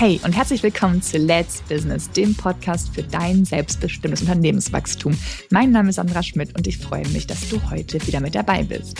[0.00, 5.14] Hey und herzlich willkommen zu Let's Business, dem Podcast für dein selbstbestimmtes Unternehmenswachstum.
[5.50, 8.62] Mein Name ist Sandra Schmidt und ich freue mich, dass du heute wieder mit dabei
[8.62, 8.96] bist.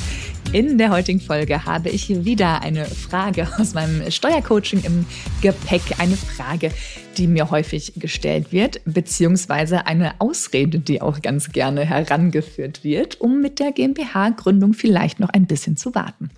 [0.53, 5.07] In der heutigen Folge habe ich wieder eine Frage aus meinem Steuercoaching im
[5.43, 5.83] Gepäck.
[5.99, 6.73] Eine Frage,
[7.17, 13.41] die mir häufig gestellt wird, beziehungsweise eine Ausrede, die auch ganz gerne herangeführt wird, um
[13.41, 16.31] mit der GmbH-Gründung vielleicht noch ein bisschen zu warten.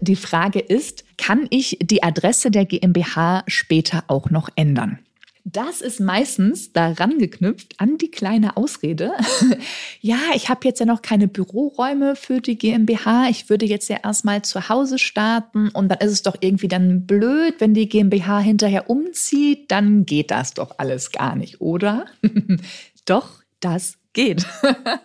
[0.00, 4.98] Die Frage ist, kann ich die Adresse der GmbH später auch noch ändern?
[5.44, 9.12] Das ist meistens daran geknüpft an die kleine Ausrede.
[10.00, 13.28] ja, ich habe jetzt ja noch keine Büroräume für die GmbH.
[13.28, 17.06] Ich würde jetzt ja erstmal zu Hause starten und dann ist es doch irgendwie dann
[17.06, 22.06] blöd, wenn die GmbH hinterher umzieht, dann geht das doch alles gar nicht, oder?
[23.04, 24.46] doch, das geht.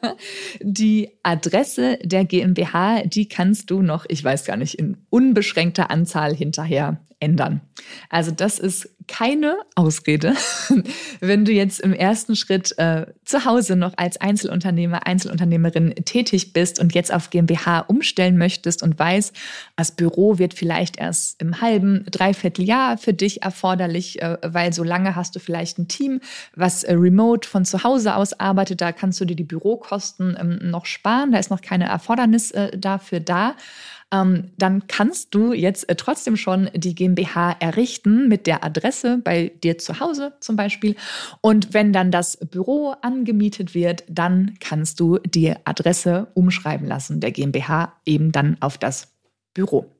[0.61, 6.35] die Adresse der GmbH, die kannst du noch, ich weiß gar nicht, in unbeschränkter Anzahl
[6.35, 7.61] hinterher ändern.
[8.09, 10.33] Also das ist keine Ausrede,
[11.19, 16.79] wenn du jetzt im ersten Schritt äh, zu Hause noch als Einzelunternehmer, Einzelunternehmerin tätig bist
[16.79, 19.35] und jetzt auf GmbH umstellen möchtest und weißt,
[19.75, 24.83] das Büro wird vielleicht erst im halben, dreiviertel Jahr für dich erforderlich, äh, weil so
[24.83, 26.21] lange hast du vielleicht ein Team,
[26.55, 30.59] was äh, remote von zu Hause aus arbeitet, da kannst du dir die Bürokosten ähm,
[30.69, 33.55] noch sparen, da ist noch keine Erfordernis äh, dafür da
[34.11, 39.51] ähm, dann kannst du jetzt äh, trotzdem schon die GmbH errichten mit der Adresse bei
[39.63, 40.95] dir zu Hause zum Beispiel.
[41.41, 47.31] Und wenn dann das Büro angemietet wird, dann kannst du die Adresse umschreiben lassen, der
[47.31, 49.13] GmbH eben dann auf das
[49.53, 49.91] Büro.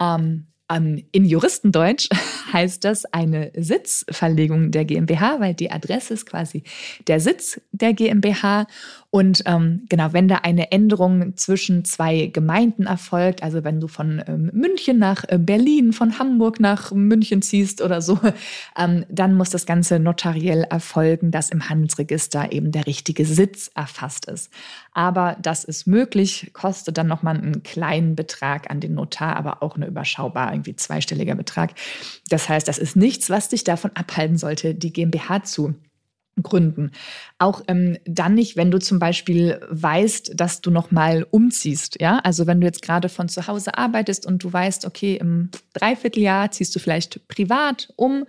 [0.00, 2.08] Ähm, in Juristendeutsch
[2.52, 6.62] heißt das eine Sitzverlegung der GmbH, weil die Adresse ist quasi
[7.06, 8.66] der Sitz der GmbH.
[9.14, 14.20] Und ähm, genau, wenn da eine Änderung zwischen zwei Gemeinden erfolgt, also wenn du von
[14.26, 18.18] ähm, München nach äh, Berlin, von Hamburg nach München ziehst oder so,
[18.76, 24.24] ähm, dann muss das Ganze notariell erfolgen, dass im Handelsregister eben der richtige Sitz erfasst
[24.24, 24.50] ist.
[24.94, 29.76] Aber das ist möglich, kostet dann nochmal einen kleinen Betrag an den Notar, aber auch
[29.76, 31.74] eine überschaubar, irgendwie zweistelliger Betrag.
[32.30, 35.76] Das heißt, das ist nichts, was dich davon abhalten sollte, die GmbH zu
[36.42, 36.90] gründen.
[37.38, 42.00] Auch ähm, dann nicht, wenn du zum Beispiel weißt, dass du noch mal umziehst.
[42.00, 45.50] Ja, also wenn du jetzt gerade von zu Hause arbeitest und du weißt, okay, im
[45.74, 48.24] Dreivierteljahr ziehst du vielleicht privat um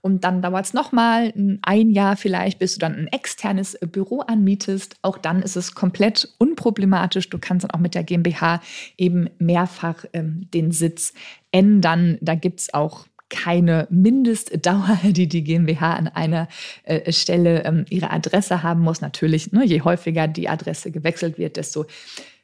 [0.00, 1.32] und dann dauert es noch mal
[1.62, 4.96] ein Jahr vielleicht, bis du dann ein externes Büro anmietest.
[5.02, 7.28] Auch dann ist es komplett unproblematisch.
[7.28, 8.60] Du kannst dann auch mit der GmbH
[8.96, 11.12] eben mehrfach ähm, den Sitz
[11.50, 12.18] ändern.
[12.20, 16.48] Da gibt es auch keine Mindestdauer, die die GmbH an einer
[16.84, 19.00] äh, Stelle ähm, ihre Adresse haben muss.
[19.00, 21.86] Natürlich, ne, je häufiger die Adresse gewechselt wird, desto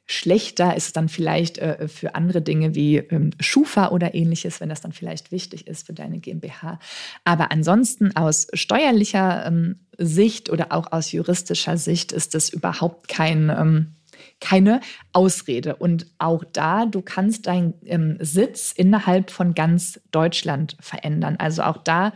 [0.06, 4.68] schlechter ist es dann vielleicht äh, für andere Dinge wie ähm, Schufa oder ähnliches, wenn
[4.68, 6.78] das dann vielleicht wichtig ist für deine GmbH.
[7.24, 13.94] Aber ansonsten aus steuerlicher ähm, Sicht oder auch aus juristischer Sicht ist das überhaupt kein
[14.41, 14.80] keine
[15.12, 15.76] Ausrede.
[15.76, 21.36] Und auch da, du kannst deinen ähm, Sitz innerhalb von ganz Deutschland verändern.
[21.38, 22.12] Also auch da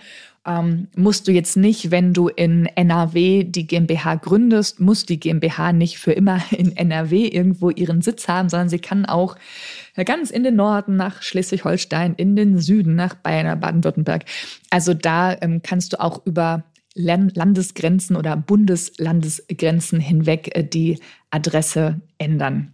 [0.48, 5.72] ähm, musst du jetzt nicht, wenn du in NRW die GmbH gründest, muss die GmbH
[5.72, 9.36] nicht für immer in NRW irgendwo ihren Sitz haben, sondern sie kann auch
[10.06, 14.24] ganz in den Norden nach Schleswig-Holstein, in den Süden nach Bayern, Baden-Württemberg.
[14.70, 16.64] Also da ähm, kannst du auch über
[16.98, 20.98] Landesgrenzen oder Bundeslandesgrenzen hinweg äh, die
[21.30, 22.72] Adresse ändern.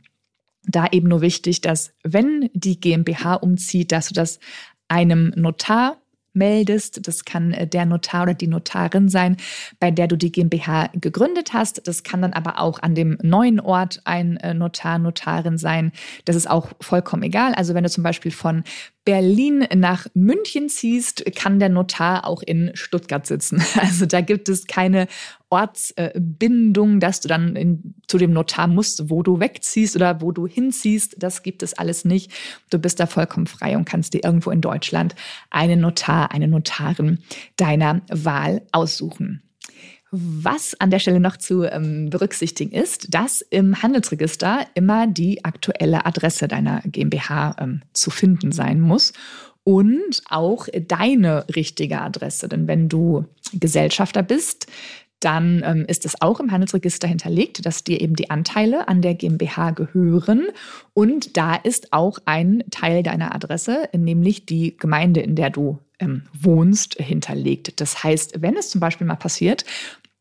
[0.67, 4.41] Da eben nur wichtig, dass wenn die GmbH umzieht, dass du das
[4.89, 5.99] einem Notar
[6.35, 7.07] meldest.
[7.07, 9.37] Das kann äh, der Notar oder die Notarin sein,
[9.81, 11.87] bei der du die GmbH gegründet hast.
[11.87, 15.93] Das kann dann aber auch an dem neuen Ort ein äh, Notar, Notarin sein.
[16.25, 17.55] Das ist auch vollkommen egal.
[17.55, 18.65] Also wenn du zum Beispiel von
[19.05, 23.63] Berlin nach München ziehst, kann der Notar auch in Stuttgart sitzen.
[23.77, 25.09] Also da gibt es keine
[25.51, 30.47] Ortsbindung, dass du dann in, zu dem Notar musst, wo du wegziehst oder wo du
[30.47, 31.17] hinziehst.
[31.19, 32.33] Das gibt es alles nicht.
[32.71, 35.15] Du bist da vollkommen frei und kannst dir irgendwo in Deutschland
[35.51, 37.19] einen Notar, eine Notarin
[37.57, 39.44] deiner Wahl aussuchen.
[40.17, 46.07] Was an der Stelle noch zu ähm, berücksichtigen ist, dass im Handelsregister immer die aktuelle
[46.07, 49.13] Adresse deiner GmbH ähm, zu finden sein muss
[49.65, 52.49] und auch deine richtige Adresse.
[52.49, 53.25] Denn wenn du
[53.55, 54.69] Gesellschafter bist,
[55.21, 59.15] dann ähm, ist es auch im Handelsregister hinterlegt, dass dir eben die Anteile an der
[59.15, 60.49] GmbH gehören.
[60.93, 66.25] Und da ist auch ein Teil deiner Adresse, nämlich die Gemeinde, in der du ähm,
[66.39, 67.81] wohnst, hinterlegt.
[67.81, 69.65] Das heißt, wenn es zum Beispiel mal passiert,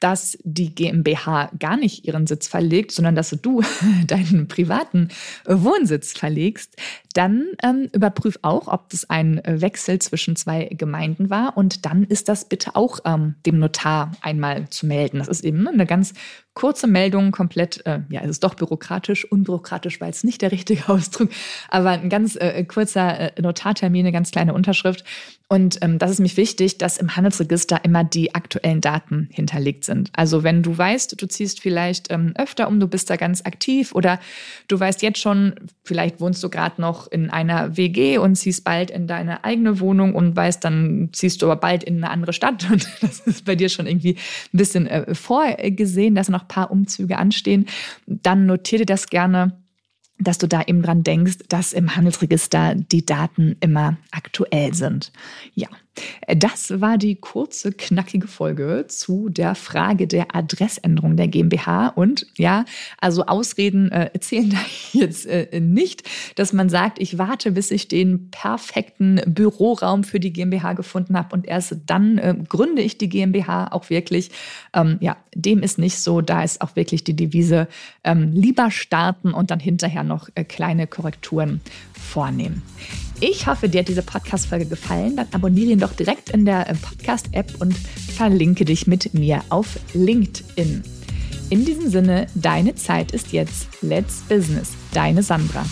[0.04, 3.62] dass die GmbH gar nicht ihren Sitz verlegt, sondern dass du
[4.08, 5.08] deinen privaten
[5.46, 6.76] Wohnsitz verlegst,
[7.14, 12.28] dann ähm, überprüf auch, ob das ein Wechsel zwischen zwei Gemeinden war und dann ist
[12.28, 15.20] das bitte auch ähm, dem Notar einmal zu melden.
[15.20, 16.14] Das ist eben eine ganz
[16.54, 20.88] kurze Meldung, komplett, äh, ja, es ist doch bürokratisch, unbürokratisch war jetzt nicht der richtige
[20.90, 21.30] Ausdruck,
[21.70, 25.04] aber ein ganz äh, kurzer äh, Notartermin, eine ganz kleine Unterschrift.
[25.54, 30.10] Und ähm, das ist mich wichtig, dass im Handelsregister immer die aktuellen Daten hinterlegt sind.
[30.14, 33.94] Also wenn du weißt, du ziehst vielleicht ähm, öfter um, du bist da ganz aktiv
[33.94, 34.20] oder
[34.68, 35.54] du weißt jetzt schon,
[35.84, 40.16] vielleicht wohnst du gerade noch in einer WG und ziehst bald in deine eigene Wohnung
[40.16, 43.56] und weißt, dann ziehst du aber bald in eine andere Stadt und das ist bei
[43.56, 44.14] dir schon irgendwie
[44.54, 47.66] ein bisschen äh, vorgesehen, dass noch ein paar Umzüge anstehen,
[48.06, 49.64] dann notiere dir das gerne
[50.20, 55.12] dass du da eben dran denkst, dass im Handelsregister die Daten immer aktuell sind.
[55.54, 55.68] Ja,
[56.28, 61.90] das war die kurze, knackige Folge zu der Frage der Adressänderung der GmbH.
[61.90, 62.66] Und ja,
[63.00, 64.58] also Ausreden äh, zählen da
[64.92, 66.04] jetzt äh, nicht,
[66.36, 71.36] dass man sagt, ich warte, bis ich den perfekten Büroraum für die GmbH gefunden habe
[71.36, 74.32] und erst dann äh, gründe ich die GmbH auch wirklich.
[74.74, 76.22] Ähm, ja, dem ist nicht so.
[76.22, 77.68] Da ist auch wirklich die Devise,
[78.04, 81.62] ähm, lieber starten und dann hinterher noch äh, kleine Korrekturen
[81.94, 82.64] vornehmen.
[83.26, 85.16] Ich hoffe, dir hat diese Podcast-Folge gefallen.
[85.16, 89.80] Dann abonniere ihn doch direkt in der äh, Podcast-App und verlinke dich mit mir auf
[89.94, 90.84] LinkedIn.
[91.50, 93.70] In diesem Sinne, deine Zeit ist jetzt.
[93.82, 94.72] Let's Business.
[94.92, 95.64] Deine Sandra.